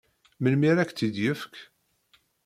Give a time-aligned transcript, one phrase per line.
[0.41, 1.53] Melmi ara ak-tt-id-yefk?